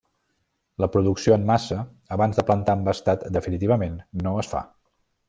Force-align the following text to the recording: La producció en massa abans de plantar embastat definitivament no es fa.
La 0.83 0.87
producció 0.93 1.35
en 1.35 1.43
massa 1.49 1.77
abans 2.17 2.39
de 2.39 2.45
plantar 2.47 2.75
embastat 2.81 3.27
definitivament 3.39 4.01
no 4.27 4.35
es 4.45 4.51
fa. 4.57 4.65